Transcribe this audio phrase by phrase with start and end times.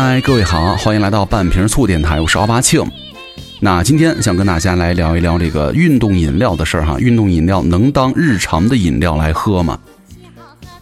[0.00, 2.88] 嗨，各位好，欢迎来到半瓶醋电台，我是奥巴庆。
[3.58, 6.96] 那今天想跟大家来聊一聊这个运动饮料的事儿哈。
[7.00, 9.76] 运动饮料能当日常的饮料来喝吗？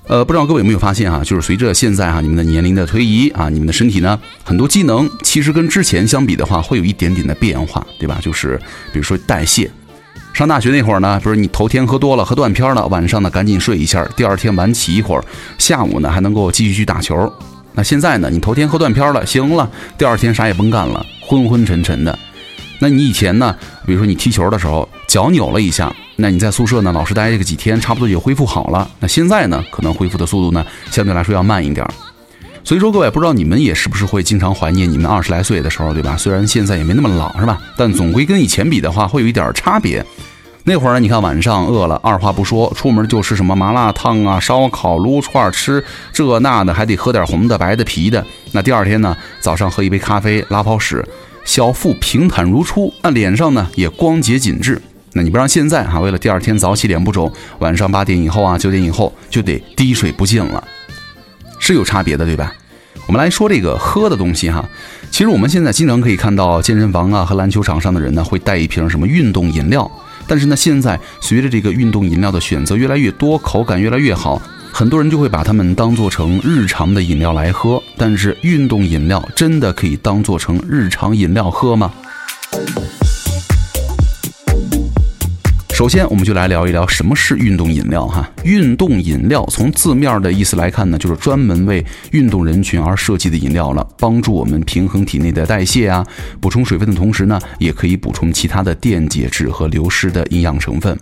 [0.06, 8.18] 呃，不知道各位有没有发现哈，就是随着现在哈你们的年龄的推移啊，你们的身体呢很多机能其实跟之前相比的话，会有一点点的变化，对吧？
[8.20, 8.60] 就是
[8.92, 9.70] 比如说代谢。
[10.34, 15.24] 上大学那会儿呢，不是你头天喝多了，喝断片了，晚上呢赶紧睡一下，第二天晚起一会儿，
[15.56, 17.33] 下午呢还能够继续去打球。
[17.76, 18.30] 那现在呢？
[18.32, 22.18] 你头天喝断片了，行了，第二天啥也甭干了，昏昏沉沉的。
[22.78, 23.54] 那你以前呢？
[23.86, 28.90] 比如说你踢球的时候脚扭了一下，那你在宿舍呢，老实待这个几天，差不多也恢复好了。
[28.98, 31.86] 那现在呢，可能恢复的速度呢，相对来说要慢一点。
[32.64, 36.16] 所以说，各位不知道你们也是不是会经常怀念你们二十来岁的时候，对吧？
[36.16, 37.60] 虽然现在也没那么老，是吧？
[37.77, 40.04] 但总归跟以前比的话，会有一点差别。
[40.69, 48.27] 那会儿，你看晚上饿了，二话不说，出门就吃什么麻辣烫啊、烧烤、撸串，吃这那的，还得喝点红的、白的、啤的。
[48.50, 51.06] 那第二天呢，早上喝一杯咖啡，拉泡屎，
[51.45, 54.83] 小腹平坦如初，那脸上呢也光洁紧致。
[55.12, 60.67] 那你不让现在哈，为了第二天早起脸不肿，晚上八点以后啊、九点以后就得滴水不进了，
[61.61, 62.53] 是有差别的，对吧？
[63.06, 64.69] 我们来说这个喝的东西哈，
[65.12, 69.89] 其实我们现在经常可以看到健身房啊和篮球场上的人呢，会带一瓶什么运动饮料。
[70.27, 74.41] 但是呢，现在随着这个运动饮料的选择越来越多，口感越来越好，
[74.72, 77.83] 很多人就会把它们当做成日常的饮料来喝。
[77.96, 81.92] 但是，运动饮料真的可以当做成日常饮料喝吗？
[85.77, 88.27] 首先，我们就来聊一聊什么是运动饮料哈。
[88.44, 96.02] 运动饮料从字面的意思来看呢，就是专门为运动人群而设计的饮料了，帮助我们平衡体内的代谢啊，
[96.41, 100.98] 补充水分的同时呢，也可以补充其他的电解质和流失的营养成分。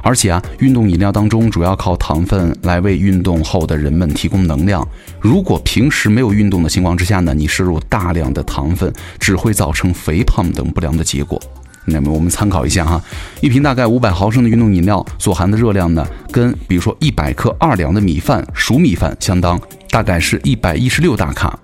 [0.00, 4.82] 而且啊，运动饮料当中主要靠糖分来为运动后的人们提供能量。
[5.20, 11.38] 如果平时没有运动的情况之下呢，你摄入大量的糖分，只会造成肥胖等不良的结果。
[11.86, 13.02] 那么我们参考一下哈，
[13.40, 19.60] 一瓶大概五百毫升的运动饮料所含的热量呢，跟比如说一百克二两的米饭熟米饭相当，
[19.90, 21.58] 大概是一百一十六大卡。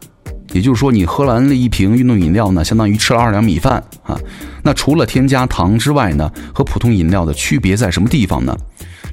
[0.53, 4.21] 也就是说，你喝完了一瓶运动饮料呢，相当于吃了二两米饭啊。
[4.63, 8.55] 那除了添加糖之外呢，和普通饮料的区别在什么地方呢？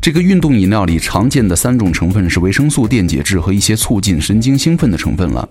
[0.01, 5.47] 这个运动饮料里常见的三种成分是维生素、电解质和一些促进神经兴奋的成分了。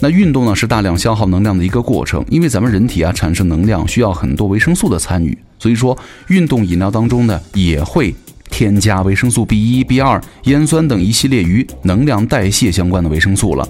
[0.00, 5.96] 那运动呢是大量消耗能量的一个过程，因为咱们人体啊产生能量需要很多维生素的参与，所以说
[6.28, 8.14] 运动饮料当中呢也会
[8.50, 13.66] 添加维生素 B 一、B 二、烟酸等一系列与能量代谢相关的维生素了。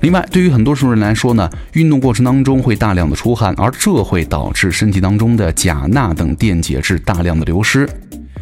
[0.00, 7.88] 另外，对于很多数人来说呢，运动过程当中会大量的出汗，而这会导致身体当中的钾、钠等电解质大量的流失。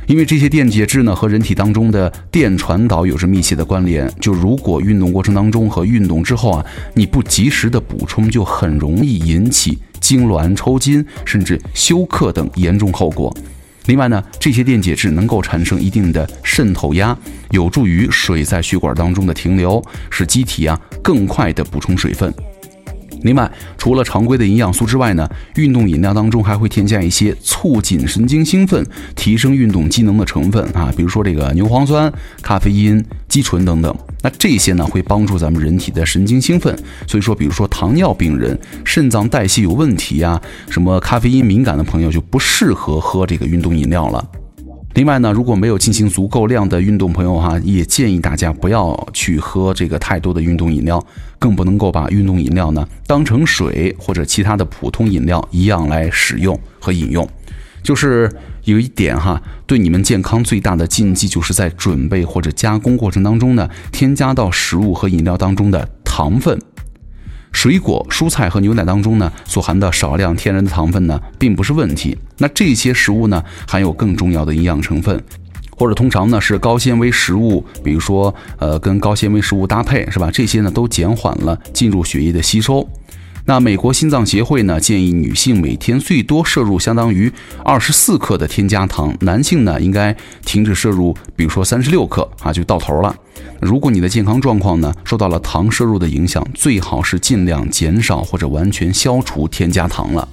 [0.06, 13.34] 因为这些电解质呢和人体当中的电传导有着密切的关联，就如果运动过程当中和运动之后啊，你不及时的补充，就很容易引起痉挛、抽筋，甚至休克等严重后果。
[13.86, 17.16] 另外呢，这些电解质能够产生一定的渗透压，
[17.50, 22.32] 有助于水在血管当中的停留，使机体啊更快的补充水分。
[23.24, 28.86] 另外，除了常规的营养素之外呢，运动饮料当中还会添加一些促进神经兴奋、
[29.16, 33.94] 提升运动机能的成分啊，比如说这个牛磺酸、咖啡因、肌醇等等。
[34.22, 36.74] 那这些呢会帮助咱们人体的神经兴奋。
[37.06, 44.22] 所以说，比如说糖尿病人、肾脏代谢有问题呀，什么咖啡因敏感的朋友就不适合喝这个运动饮料了。
[44.94, 51.04] 另外呢，如果没有进行足够量的运动，朋友哈，也建议大家不要去喝这个太多的运动饮料，
[51.36, 57.28] 更不能够把运动饮料呢当成水或者其他的普通饮料一样来使用和饮用。
[57.82, 58.30] 就是
[58.62, 66.56] 有一点哈，对你们健康最大的禁忌，就是在准备或者加工过程当中呢，添加到食物和饮料当中的糖分。
[67.54, 72.14] 水果、蔬菜和牛奶当中呢，所含的少量天然的糖分呢，并不是问题。
[72.36, 75.22] 那这些食物呢，含有更重要的营养成分，
[75.70, 80.30] 或者通常呢是高纤维食物，比如说呃跟高纤维食物搭配，是吧？
[80.30, 82.86] 这些呢都减缓了进入血液的吸收。
[83.46, 87.30] 那美国心脏协会呢建议女性每天最多摄入相当于
[87.62, 93.14] 二十四克的添加糖，男性呢应该停止摄入，比如说三十六克啊就到头了。
[93.60, 100.26] 如果你的健康状况呢受到了糖摄入的影响，最好是尽量减少或者完全消除添加糖了。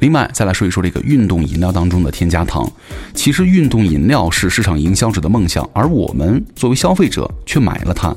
[0.00, 2.68] 另外，再来说一说这个运动饮料当中的添加糖。
[3.14, 8.16] 其实，运动饮料是市场营销者的梦想，而我们作为消费者却买了它。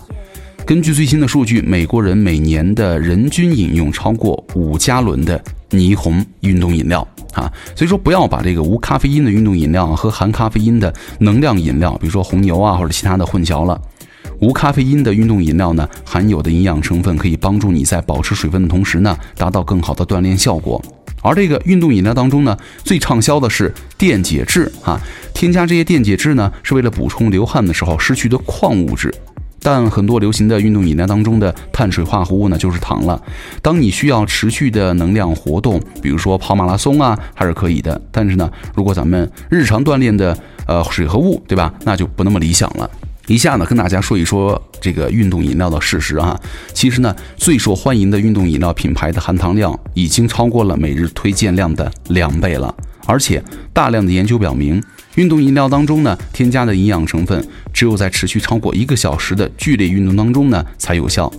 [0.65, 13.79] 根据最新的数据，美国人每年的人均饮用超过五加仑的霓虹运动饮料啊，所以说不要把这个无咖啡因的运动饮料和含咖啡因的能量饮料，比如说红牛啊或者其他的混淆了。
[14.39, 20.81] 无咖啡因的运动饮料呢，含有的营养成分可以帮助你在保持水分的同时呢，达到更好的锻炼效果。
[21.21, 24.99] 而这个运动饮料当中呢，最畅销的是电解质啊，
[25.33, 29.13] 添加这些电解质呢，是为了补充流汗的时候失去的矿物质。
[29.63, 33.19] 但很多流行的运动饮料当中的碳水化合物呢，就是糖了。
[33.61, 37.99] 当你需要持续的能量活动，比如说跑马拉松啊，还是可以的。
[38.11, 40.37] 但是呢，如果咱们日常锻炼的
[40.67, 41.73] 呃水和物，对吧？
[41.85, 42.89] 那就不那么理想了。
[43.27, 46.37] 以下呢，跟大家说一说这个运动饮料的事实啊。
[46.73, 52.75] 其实呢，最受欢迎的运动饮料品牌的含糖量已经超过了每日推荐量的两倍了。
[53.05, 54.81] 而且，大量的研究表明，
[55.15, 61.31] 运动饮料当中呢，添加的营养成分只有在持续超过一个小时的剧烈运动当中呢才有效。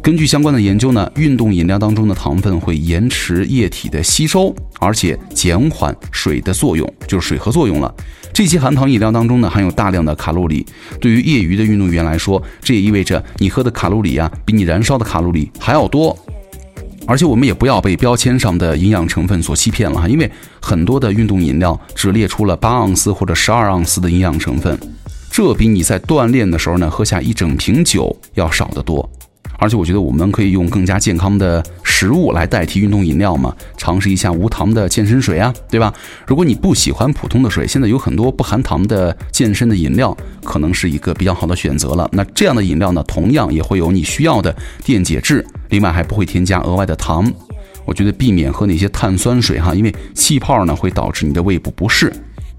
[0.00, 7.92] 根据相关的研究呢，运动饮料当中的糖分会延迟液体的吸收，而且减缓水的作用，就是水合作用了。
[8.32, 10.64] 这些含糖饮料当中呢，含有大量的卡路里。
[11.00, 16.16] 对于业余的运动员来说，这也意味着你喝的卡路里啊，比你燃烧的卡路里还要多。
[17.06, 20.30] 而且我们也不要被标签上的营养成分所欺骗了哈，因为
[20.60, 24.78] 很多的运动饮料只列出了八盎司或者十二盎司的营养成分，
[25.30, 29.08] 这比你在锻炼的时候呢喝下一整瓶酒要少得多。
[29.58, 31.64] 而且我觉得我们可以用更加健康的
[31.98, 35.90] 食物来代替运动饮料嘛，尝试一下无糖的健身水啊，对吧？
[36.26, 40.14] 如果你不喜欢普通的水，现在有很多不含糖的健身的饮料，
[40.44, 42.06] 可能是一个比较好的选择了。
[42.12, 44.54] 那这样的饮料呢，同样也会有你需要的
[44.84, 47.32] 电解质，另外还不会添加额外的糖。
[47.86, 52.12] 我觉得避免喝那些碳酸水哈，因为气泡呢会导致你的胃部不适。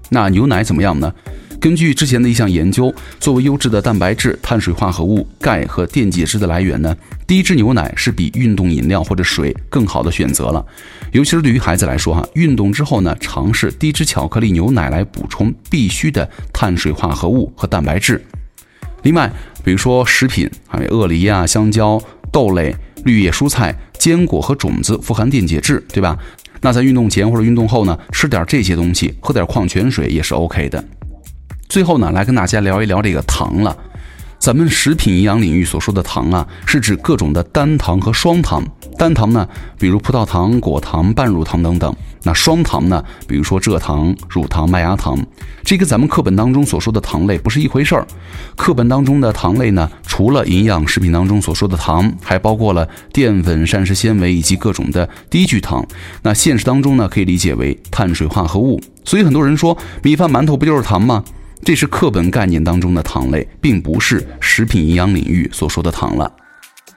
[0.08, 1.14] 那牛奶怎么样呢？
[1.60, 6.96] 根据之前的一项研究，作为优质的蛋白质、碳水化合物、钙和电解质的来源呢，
[7.26, 10.64] 低脂牛奶是比运动饮料或者水更好的选择了。
[11.10, 18.24] 尤其是对于孩子来说，哈，运动之后呢，尝试低脂巧克力牛奶来补充必须的碳水化合物和蛋白质。
[19.02, 19.28] 另外，
[19.64, 22.00] 比如说食品，还有鳄梨啊、香蕉、
[22.30, 22.72] 豆类、
[23.04, 26.16] 绿叶蔬菜、坚果和种子富含电解质，对吧？
[26.60, 30.84] 那在运动前或者运动后呢，吃点这些东西，喝点矿泉水也是 OK 的。
[31.68, 33.76] 最后呢，来跟大家聊一聊这个糖了。
[34.38, 38.64] 咱们食品营养领域所说的糖啊，是指各种的单糖和双糖。
[38.96, 39.46] 单糖呢，
[39.78, 41.92] 比如葡萄糖、果糖、半乳糖等等；
[42.22, 45.18] 那双糖呢，比如说蔗糖、乳糖、麦芽糖。
[45.62, 48.06] 这跟咱们课本当中所说的糖类不是一回事儿。
[48.56, 55.86] 课本当中的糖类呢，除了营养食品当中所说的糖，还包括了淀粉、膳食纤维以及各种的低聚糖。
[56.22, 58.80] 那现实当中呢，可以理解为碳水化合物。
[59.04, 61.22] 所以很多人说，米饭、馒头不就是糖吗？
[61.62, 66.30] 这是课本概念当中的糖类，并不是食品营养领域所说的糖了。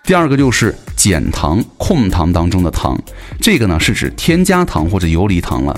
[0.04, 2.98] 第二个就是减糖控糖当中的糖，
[3.40, 5.78] 这个呢是指添加糖或者游离糖了。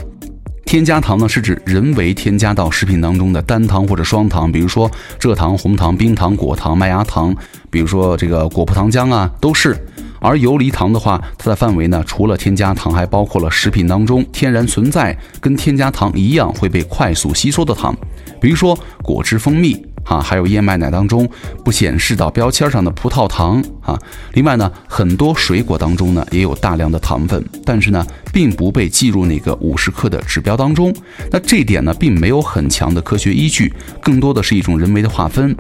[0.66, 4.90] 添加糖呢是指人为添加到食品当中的单糖或者双糖，比如说
[5.20, 7.36] 蔗糖、红糖、冰糖、果糖、麦芽糖，
[7.70, 9.76] 比如说这个果葡糖浆啊，都是。
[10.24, 17.94] 而游离糖的话，它的范围呢，除了添加糖，还包括了食品当中天然存在、跟添加糖一样会被快速吸收的糖，
[18.40, 21.30] 比如说果汁、蜂蜜啊，还有燕麦奶当中
[21.64, 24.00] 不显示到标签上的葡萄糖啊。
[24.34, 30.94] 另外呢，很多水果当中呢也有大量的糖分，但是呢，并不被计入那个五十克的指标当中。
[31.30, 35.54] 那这点呢，并没有很强的科学依据，更多的是一种人为的划分。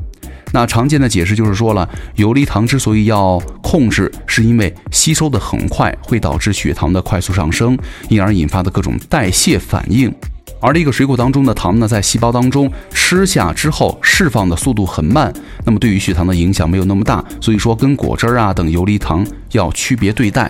[0.53, 7.75] 那常见的解释就是说了，游离糖之所以要控制，是因为吸收的很快，会导致血糖的快速上升，
[8.07, 10.13] 因而引发的各种代谢反应。
[10.61, 15.33] 而这个水果当中的糖呢，在细胞当中吃下之后，释放的速度很慢，
[15.65, 20.49] 那么对于血糖的影响没有那么大，所以说跟果汁啊等游离糖要区别对待。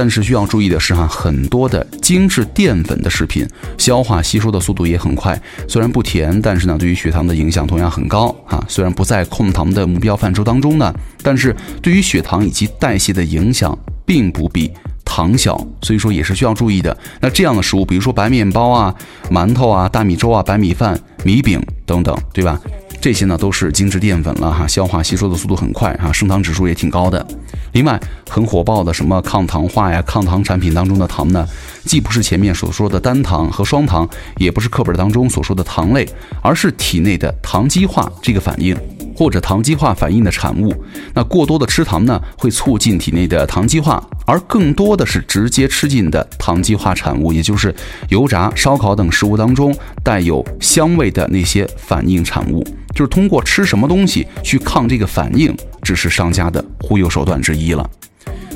[0.00, 5.38] 但是需要注意的是哈，很多的精致淀粉的食品，消化吸收的速度也很快。
[5.68, 8.64] 虽然不甜，但是呢，对于血糖的影响同样很高啊。
[8.66, 10.90] 虽然不在控糖的目标范畴当中呢，
[11.22, 14.72] 但是对于血糖以及代谢的影响并不比
[15.04, 16.96] 糖小，所以说也是需要注意的。
[17.20, 18.94] 那这样的食物，比如说白面包啊、
[19.30, 22.58] 馒头啊、大米粥啊、白米饭、米饼等等，对吧？
[23.00, 27.26] 这些呢都是精致淀粉了哈，消化吸收的速度很快哈，升糖指数也挺高的。
[27.72, 31.46] 另外，很火爆的什么抗糖化呀、抗糖产品当中的糖呢，
[31.84, 36.06] 既不是前面所说的单糖和双糖，也不是课本当中所说的糖类，
[36.42, 38.76] 而是体内的糖基化这个反应。
[39.20, 40.74] 或者糖基化反应的产物，
[41.12, 47.74] 那过多的吃糖呢，会促进体内的糖基化，而更多的是直接吃进的糖基化产物，也就是
[48.08, 57.86] 油炸、烧烤等食物当中带有香味的那些反应产物，就是通过吃什么东西去抗这个反应，只是商家的忽悠手段之一了。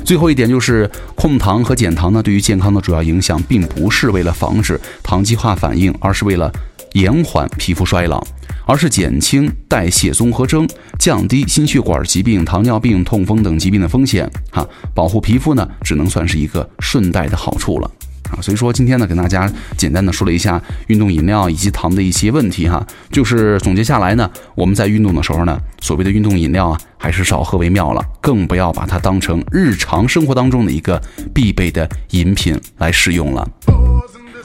[0.03, 6.51] 最后一点就是控糖和减糖呢，对于健康的主要影响，并不是为了防止糖基化反应，而是为了
[6.95, 8.21] 延缓皮肤衰老。
[8.67, 14.27] 而是减轻代谢综合征，降低心血管疾病、糖尿病、痛风等疾病的风险。
[14.49, 17.91] 哈，保护皮肤呢，只能算是一个顺带的好处了。
[18.31, 19.47] 啊，所以说今天呢，跟大家
[19.77, 22.83] 简单的说了一下运动饮料以及糖的一些问题哈。
[23.11, 30.99] 就是总结下来呢，我们在运动的时候呢，所谓的运动饮料啊，还是少喝为妙了，更不要把它当成日常生活当中的一个
[31.31, 33.47] 必备的饮品来使用了。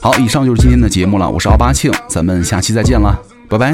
[0.02, 3.72] 好，以上就是今天的节目了，我是奥巴庆，咱们下期再见了，拜拜。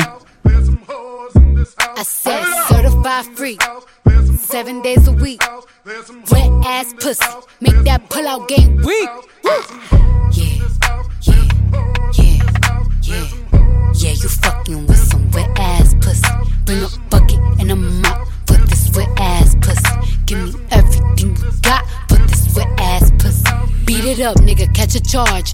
[13.93, 16.25] Yeah, you fucking with some wet ass pussy.
[16.65, 19.83] Bring a bucket and a mop for this wet ass pussy.
[20.25, 23.45] Give me everything you got for this wet ass pussy.
[23.85, 25.53] Beat it up, nigga, catch a charge.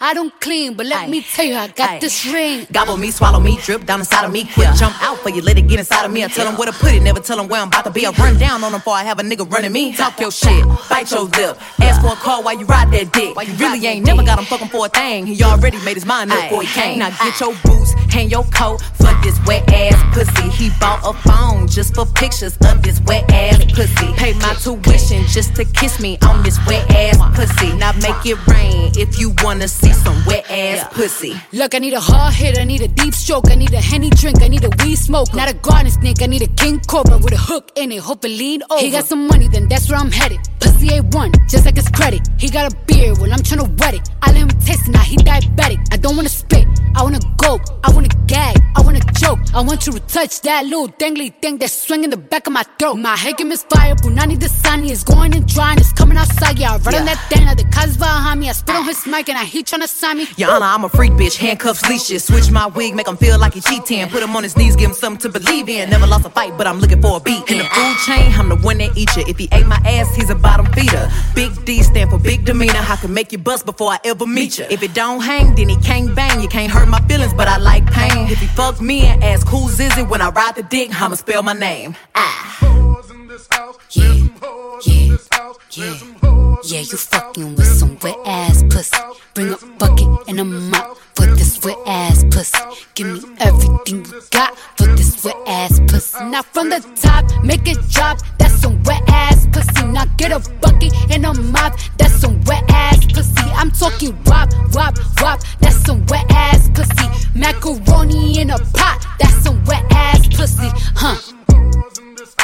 [0.00, 1.08] I don't clean, but let Aye.
[1.08, 1.98] me tell you, I got Aye.
[1.98, 2.66] this ring.
[2.72, 4.44] Gobble me, swallow me, drip down inside of me.
[4.44, 4.74] Quick yeah.
[4.74, 6.24] jump out for you, let it get inside of me.
[6.24, 8.06] I tell them where to put it, never tell them where I'm about to be.
[8.06, 9.94] I run down on them before I have a nigga running me.
[9.94, 11.58] Talk your shit, bite your lip.
[11.80, 13.34] Ask for a call while you ride that dick.
[13.46, 15.26] You really ain't never got him fucking for a thing.
[15.26, 16.98] He already made his mind up before he came.
[16.98, 17.83] Now get your boots,
[18.14, 20.48] hang your coat for this wet ass pussy.
[20.50, 24.08] He bought a phone just for pictures of this wet ass pussy.
[24.14, 27.70] Pay my tuition just to kiss me on this wet ass pussy.
[27.76, 31.34] Now make it rain if you wanna see some wet ass ass pussy.
[31.52, 34.10] Look, I need a hard hit, I need a deep stroke, I need a henny
[34.10, 35.34] drink, I need a weed smoke.
[35.34, 38.24] Not a garden snake, I need a king cobra with a hook in it, hope
[38.24, 38.80] it lean over.
[38.80, 40.40] He got some money, then that's where I'm headed.
[40.60, 42.26] Pussy A1, just like his credit.
[42.38, 44.08] He got a beard, well, I'm tryna wet it.
[44.22, 45.80] I let him taste it, now he diabetic.
[45.92, 49.38] I don't wanna spit, I wanna go, I wanna gag, I wanna choke.
[49.54, 52.64] I want you to touch that little dangly thing that's swinging the back of my
[52.78, 52.94] throat.
[52.94, 56.58] My head is fire, Brunani the sunny is going and drying, it's coming outside.
[56.58, 57.00] Yeah, I run yeah.
[57.00, 58.48] on that thing, the cuz behind me.
[58.48, 60.26] I spit on his mic and I heat tryna sign me.
[60.44, 62.24] Honor, I'm a freak bitch, handcuffs, leashes.
[62.24, 64.08] Switch my wig, make him feel like he cheating.
[64.08, 65.90] Put him on his knees, give him something to believe in.
[65.90, 67.50] Never lost a fight, but I'm looking for a beat.
[67.50, 69.24] In the food chain, I'm the one that eat you.
[69.26, 71.10] If he ate my ass, he's a bottom feeder.
[71.34, 72.80] Big D stand for big demeanor.
[72.80, 74.66] I can make you bust before I ever meet you.
[74.70, 76.40] If it don't hang, then he can't bang.
[76.40, 78.28] You can't hurt my feelings, but I like pain.
[78.28, 81.14] If he fuck me and ask who's is it when I ride the dick, I'ma
[81.16, 81.96] spell my name.
[82.14, 82.60] Ah.
[83.90, 84.14] Yeah,
[84.84, 85.16] yeah,
[85.70, 85.98] yeah,
[86.64, 88.96] yeah, you fucking with some wet ass pussy.
[89.34, 92.58] Bring a bucket and a mop for this wet ass pussy.
[92.94, 96.22] Give me everything you got for this wet ass pussy.
[96.24, 98.18] Now from the top, make it drop.
[98.38, 99.86] That's some wet ass pussy.
[99.86, 101.78] Now get a bucket and a mop.
[101.96, 103.50] That's some wet ass pussy.
[103.54, 105.40] I'm talking wop, wop, wop.
[105.60, 107.08] That's some wet ass pussy.
[107.34, 109.06] Macaroni in a pot.
[109.18, 111.14] That's some wet ass pussy, huh?
[111.14, 112.34] There's some hoes in this